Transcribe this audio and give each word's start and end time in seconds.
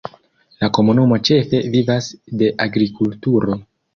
La 0.63 0.69
komunumo 0.77 1.19
ĉefe 1.29 1.59
vivas 1.75 2.09
de 2.43 2.49
agrikulturo. 2.65 3.61